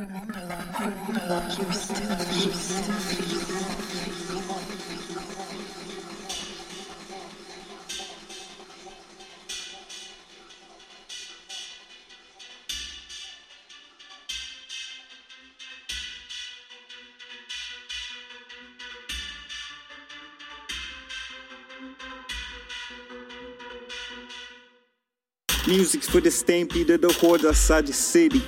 Remember 0.00 0.32
love, 0.32 0.80
remember 0.80 1.26
love, 1.28 1.58
you 1.58 1.72
still, 1.72 2.08
you 2.32 2.52
still. 2.52 2.94
Music's 25.66 26.08
for 26.08 26.22
the 26.22 26.30
stampede 26.30 26.88
of 26.88 27.02
the 27.02 27.12
hordes 27.12 27.44
outside 27.44 27.86
the 27.86 27.92
city. 27.92 28.40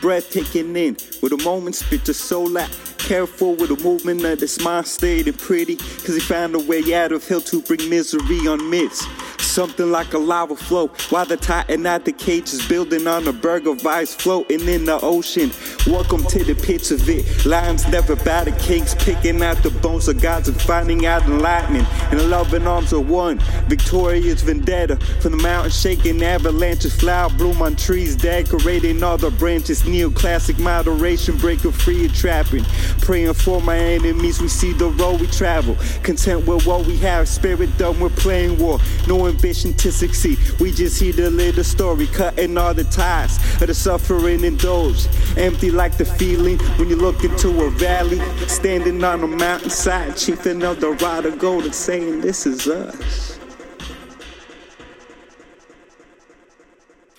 Breathtaking 0.00 0.74
in, 0.76 0.96
with 1.20 1.32
a 1.32 1.42
moment 1.44 1.76
spit 1.76 2.06
your 2.06 2.14
soul 2.14 2.56
out. 2.56 2.70
Careful 2.96 3.54
with 3.54 3.68
the 3.68 3.84
movement 3.84 4.24
of 4.24 4.40
this 4.40 4.58
mind 4.60 4.86
stayed 4.86 5.28
and 5.28 5.38
pretty. 5.38 5.76
Cause 5.76 6.14
he 6.14 6.20
found 6.20 6.54
a 6.54 6.58
way 6.58 6.94
out 6.94 7.12
of 7.12 7.26
hell 7.28 7.42
to 7.42 7.60
bring 7.62 7.88
misery 7.90 8.46
on 8.46 8.70
myths. 8.70 9.04
Something 9.50 9.90
like 9.90 10.14
a 10.14 10.18
lava 10.18 10.54
flow, 10.54 10.86
while 11.08 11.26
the 11.26 11.36
titan 11.36 11.84
at 11.84 12.04
the 12.04 12.12
cage 12.12 12.52
is 12.52 12.64
building 12.68 13.08
on 13.08 13.26
a 13.26 13.32
berg 13.32 13.66
of 13.66 13.84
ice 13.84 14.14
floating 14.14 14.60
in 14.68 14.84
the 14.84 15.00
ocean. 15.02 15.50
Welcome 15.88 16.22
to 16.26 16.44
the 16.44 16.54
pits 16.54 16.92
of 16.92 17.08
it. 17.08 17.44
Lions 17.44 17.84
never 17.88 18.14
bow 18.14 18.44
to 18.44 18.52
kings, 18.52 18.94
picking 18.94 19.42
out 19.42 19.60
the 19.64 19.70
bones 19.70 20.06
of 20.06 20.22
gods 20.22 20.46
and 20.46 20.62
finding 20.62 21.04
out 21.04 21.24
enlightenment. 21.24 21.88
And 22.12 22.20
the 22.20 22.28
loving 22.28 22.64
arms 22.64 22.92
are 22.92 23.00
one. 23.00 23.40
Victorious 23.66 24.40
vendetta 24.40 24.98
from 25.20 25.32
the 25.32 25.42
mountain 25.42 25.72
shaking 25.72 26.22
avalanches, 26.22 26.94
flower 26.94 27.28
bloom 27.30 27.60
on 27.60 27.74
trees, 27.74 28.14
decorating 28.14 29.02
all 29.02 29.18
the 29.18 29.32
branches. 29.32 29.82
Neoclassic 29.82 30.60
moderation, 30.60 31.36
breaking 31.38 31.72
free 31.72 32.06
of 32.06 32.14
trapping. 32.14 32.62
Praying 33.00 33.34
for 33.34 33.60
my 33.60 33.76
enemies, 33.76 34.40
we 34.40 34.46
see 34.46 34.72
the 34.74 34.90
road 34.90 35.20
we 35.20 35.26
travel. 35.26 35.76
Content 36.04 36.46
with 36.46 36.64
what 36.68 36.86
we 36.86 36.96
have, 36.98 37.28
spirit 37.28 37.76
done, 37.78 37.98
we're 37.98 38.10
playing 38.10 38.56
war. 38.56 38.78
No 39.08 39.26
ambition 39.40 39.72
to 39.72 39.90
succeed. 39.90 40.38
We 40.60 40.70
just 40.70 41.00
hear 41.00 41.14
the 41.14 41.30
little 41.30 41.64
story, 41.64 42.06
cutting 42.08 42.58
all 42.58 42.74
the 42.74 42.84
ties 42.84 43.38
of 43.62 43.68
the 43.68 43.74
suffering 43.74 44.44
indulged. 44.44 45.08
Empty 45.38 45.70
like 45.70 45.96
the 45.96 46.04
feeling 46.04 46.58
when 46.78 46.90
you 46.90 46.96
look 46.96 47.24
into 47.24 47.64
a 47.64 47.70
valley, 47.70 48.20
standing 48.48 49.02
on 49.02 49.22
a 49.22 49.26
mountainside, 49.26 50.18
chiefing 50.18 50.62
of 50.62 50.80
the 50.80 50.90
rod 50.90 51.24
of 51.24 51.38
gold 51.38 51.64
and 51.64 51.74
saying, 51.74 52.20
This 52.20 52.46
is 52.46 52.68
us. 52.68 53.38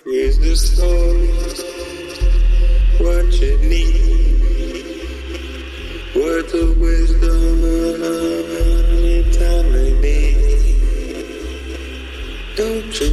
Is 0.06 0.38
the 0.38 0.54
story 0.54 1.26
what 2.98 3.32
you 3.40 3.58
need? 3.58 4.02
Words 6.14 6.54
of 6.54 6.78
wisdom 6.78 7.41
you 13.00 13.10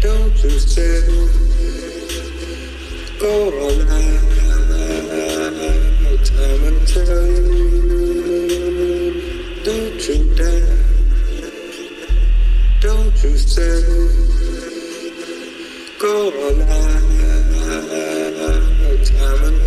don't 0.00 0.42
you 0.42 0.50
settle, 0.58 1.28
go. 3.20 3.50
Time 6.24 6.64
and 6.64 6.86
don't 9.64 10.08
you 10.08 10.18
dare, 10.34 10.78
don't 12.80 13.22
you 13.22 13.34
go. 16.00 16.10
Time 19.04 19.42
and. 19.44 19.60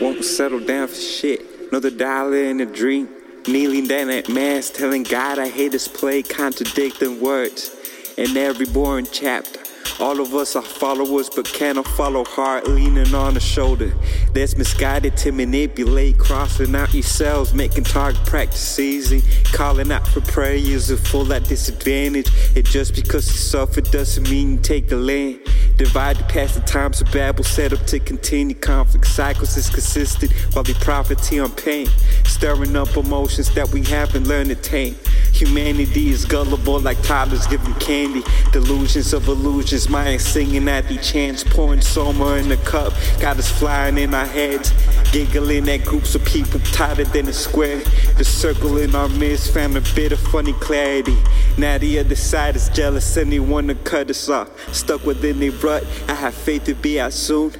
Won't 0.00 0.24
settle 0.24 0.60
down 0.60 0.88
for 0.88 0.94
shit. 0.94 1.40
Another 1.70 1.90
dollar 1.90 2.36
in 2.44 2.60
a 2.60 2.66
dream. 2.66 3.15
Kneeling 3.48 3.86
down 3.86 4.10
at 4.10 4.28
mass, 4.28 4.70
telling 4.70 5.04
God 5.04 5.38
I 5.38 5.48
hate 5.48 5.72
his 5.72 5.86
play, 5.86 6.24
contradicting 6.24 7.20
words 7.20 7.70
in 8.16 8.36
every 8.36 8.66
boring 8.66 9.06
chapter. 9.12 9.60
All 10.00 10.20
of 10.20 10.34
us 10.34 10.56
are 10.56 10.62
followers, 10.62 11.30
but 11.30 11.46
cannot 11.46 11.86
follow 11.86 12.24
hard, 12.24 12.66
leaning 12.66 13.14
on 13.14 13.34
the 13.34 13.40
shoulder. 13.40 13.94
That's 14.34 14.56
misguided 14.56 15.16
to 15.18 15.30
manipulate, 15.30 16.18
crossing 16.18 16.74
out 16.74 16.92
yourselves, 16.92 17.54
making 17.54 17.84
target 17.84 18.22
practice 18.26 18.78
easy. 18.80 19.22
Calling 19.52 19.92
out 19.92 20.06
for 20.08 20.20
prayers 20.22 20.90
are 20.90 20.96
full 20.96 21.32
at 21.32 21.44
disadvantage. 21.44 22.28
And 22.56 22.66
just 22.66 22.94
because 22.96 23.26
you 23.28 23.38
suffer 23.38 23.80
doesn't 23.80 24.28
mean 24.28 24.52
you 24.54 24.58
take 24.58 24.88
the 24.88 24.96
land. 24.96 25.40
Divided 25.76 26.26
past 26.28 26.54
the 26.54 26.62
times 26.62 27.02
of 27.02 27.12
Babel, 27.12 27.44
set 27.44 27.72
up 27.74 27.84
to 27.86 27.98
continue 27.98 28.54
conflict 28.54 29.06
cycles 29.06 29.58
is 29.58 29.68
consistent 29.68 30.32
while 30.54 30.64
we 30.64 30.72
profiteer 30.74 31.44
on 31.44 31.52
pain. 31.52 31.86
Stirring 32.24 32.74
up 32.76 32.96
emotions 32.96 33.52
that 33.54 33.68
we 33.68 33.82
haven't 33.82 34.26
learned 34.26 34.48
to 34.48 34.54
tame. 34.54 34.96
Humanity 35.36 36.08
is 36.08 36.24
gullible 36.24 36.80
like 36.80 37.02
toddlers 37.02 37.46
giving 37.46 37.74
candy. 37.74 38.22
Delusions 38.52 39.12
of 39.12 39.28
illusions, 39.28 39.86
mind 39.86 40.22
singing 40.22 40.66
at 40.66 40.88
the 40.88 40.96
chance, 40.96 41.44
pouring 41.44 41.82
soma 41.82 42.36
in 42.36 42.48
the 42.48 42.56
cup. 42.56 42.94
Got 43.20 43.36
us 43.36 43.50
flying 43.50 43.98
in 43.98 44.14
our 44.14 44.24
heads, 44.24 44.72
giggling 45.12 45.68
at 45.68 45.84
groups 45.84 46.14
of 46.14 46.24
people 46.24 46.58
tighter 46.60 47.04
than 47.04 47.28
a 47.28 47.34
square. 47.34 47.80
The 48.16 48.24
circle 48.24 48.78
in 48.78 48.94
our 48.94 49.10
midst 49.10 49.52
found 49.52 49.76
a 49.76 49.82
bit 49.94 50.12
of 50.12 50.20
funny 50.20 50.54
clarity. 50.54 51.18
Now 51.58 51.76
the 51.76 51.98
other 51.98 52.16
side 52.16 52.56
is 52.56 52.70
jealous 52.70 53.14
and 53.18 53.30
they 53.30 53.38
wanna 53.38 53.74
cut 53.74 54.08
us 54.08 54.30
off. 54.30 54.48
Stuck 54.74 55.04
within 55.04 55.38
their 55.38 55.50
rut, 55.50 55.84
I 56.08 56.14
have 56.14 56.32
faith 56.34 56.64
to 56.64 56.74
be 56.74 56.98
out 56.98 57.12
soon. 57.12 57.52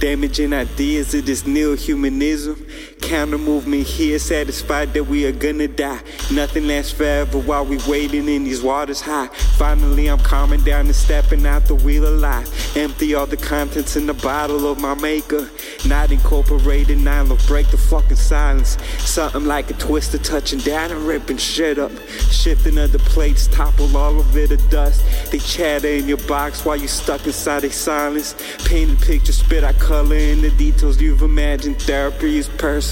Damaging 0.00 0.52
ideas 0.52 1.14
of 1.14 1.26
this 1.26 1.46
neo 1.46 1.76
humanism. 1.76 2.66
Counter 3.00 3.38
movement 3.38 3.86
here, 3.86 4.18
satisfied 4.18 4.94
that 4.94 5.04
we 5.04 5.26
are 5.26 5.32
gonna 5.32 5.66
die. 5.66 6.00
Nothing 6.30 6.66
lasts 6.66 6.92
forever 6.92 7.38
while 7.38 7.64
we 7.64 7.78
waiting 7.88 8.28
in 8.28 8.44
these 8.44 8.62
waters 8.62 9.00
high. 9.00 9.26
Finally, 9.56 10.08
I'm 10.08 10.18
calming 10.18 10.62
down 10.62 10.86
and 10.86 10.94
stepping 10.94 11.44
out 11.46 11.66
the 11.66 11.74
wheel 11.74 12.06
of 12.06 12.20
life. 12.20 12.76
Empty 12.76 13.14
all 13.14 13.26
the 13.26 13.36
contents 13.36 13.96
in 13.96 14.06
the 14.06 14.14
bottle 14.14 14.70
of 14.70 14.78
my 14.78 14.94
maker. 14.94 15.50
Not 15.86 16.12
incorporated, 16.12 16.98
nine 16.98 17.28
will 17.28 17.38
break 17.46 17.68
the 17.70 17.78
fucking 17.78 18.16
silence. 18.16 18.76
Something 18.98 19.46
like 19.46 19.70
a 19.70 19.74
twister 19.74 20.18
touching 20.18 20.60
down 20.60 20.92
and 20.92 21.00
ripping 21.00 21.38
shit 21.38 21.78
up. 21.78 21.90
Shifting 22.30 22.78
of 22.78 22.92
the 22.92 22.98
plates, 23.00 23.48
topple 23.48 23.96
all 23.96 24.20
of 24.20 24.36
it 24.36 24.52
of 24.52 24.70
dust. 24.70 25.02
They 25.32 25.38
chatter 25.38 25.88
in 25.88 26.06
your 26.06 26.18
box 26.28 26.64
while 26.64 26.76
you 26.76 26.88
stuck 26.88 27.26
inside 27.26 27.64
a 27.64 27.70
silence. 27.70 28.34
Painted 28.66 29.00
picture, 29.00 29.32
spit 29.32 29.64
out 29.64 29.78
color 29.78 30.16
in 30.16 30.42
the 30.42 30.50
details 30.50 31.00
you've 31.00 31.22
imagined. 31.22 31.80
Therapy 31.82 32.38
is 32.38 32.48
personal, 32.48 32.89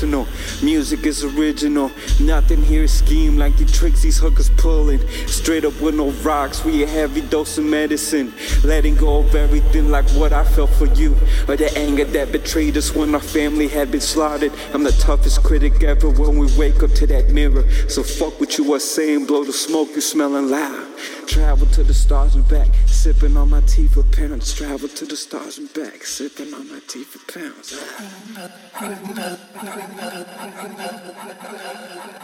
music 0.62 1.06
is 1.06 1.24
original. 1.24 1.90
Nothing 2.20 2.62
here 2.62 2.84
is 2.84 2.92
scheme 2.92 3.36
like 3.36 3.56
the 3.56 3.64
tricks 3.64 4.02
these 4.02 4.18
hookers 4.18 4.50
pulling. 4.50 5.06
Straight 5.26 5.64
up 5.64 5.80
with 5.80 5.94
no 5.94 6.10
rocks, 6.22 6.64
we 6.64 6.82
a 6.82 6.86
heavy 6.86 7.20
dose 7.20 7.58
of 7.58 7.64
medicine. 7.64 8.32
Letting 8.64 8.96
go 8.96 9.18
of 9.18 9.34
everything 9.34 9.90
like 9.90 10.08
what 10.10 10.32
I 10.32 10.44
felt 10.44 10.70
for 10.70 10.86
you. 10.86 11.16
Or 11.48 11.56
the 11.56 11.72
anger 11.76 12.04
that 12.04 12.32
betrayed 12.32 12.76
us 12.76 12.94
when 12.94 13.14
our 13.14 13.20
family 13.20 13.68
had 13.68 13.90
been 13.90 14.00
slaughtered. 14.00 14.52
I'm 14.72 14.82
the 14.82 14.92
toughest 14.92 15.42
critic 15.42 15.82
ever 15.82 16.10
when 16.10 16.38
we 16.38 16.46
wake 16.56 16.82
up 16.82 16.92
to 16.92 17.06
that 17.08 17.30
mirror. 17.30 17.68
So 17.88 18.02
fuck 18.02 18.40
what 18.40 18.58
you 18.58 18.72
are 18.74 18.80
saying, 18.80 19.26
blow 19.26 19.44
the 19.44 19.52
smoke, 19.52 19.90
you 19.94 20.00
smelling 20.00 20.48
loud. 20.50 20.87
Travel 21.26 21.66
to 21.68 21.82
the 21.82 21.94
stars 21.94 22.34
and 22.34 22.46
back, 22.48 22.68
sipping 22.86 23.36
on 23.36 23.50
my 23.50 23.60
tea 23.62 23.86
for 23.86 24.02
pounds. 24.02 24.52
Travel 24.54 24.88
to 24.88 25.04
the 25.04 25.16
stars 25.16 25.58
and 25.58 25.72
back, 25.74 26.04
sipping 26.04 26.52
on 26.54 26.68
my 26.70 26.80
tea 26.88 27.04
for 27.04 27.18
pounds. 27.32 27.72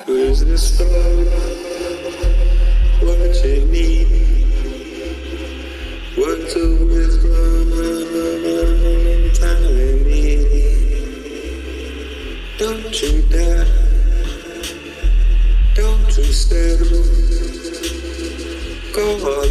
Where's 0.07 0.41
the 0.45 0.59
story? 0.59 1.29
What 3.01 3.45
you 3.45 3.65
need? 3.67 4.25
What's 6.17 6.55
a 6.57 6.85
wisdom 6.85 7.73
in 9.79 10.05
need? 10.05 10.55
Don't 12.57 13.03
you 13.03 13.23
dare, 13.23 13.67
don't 15.75 16.17
you 16.17 16.25
settle, 16.25 17.05
go 18.95 19.03
all 19.27 19.45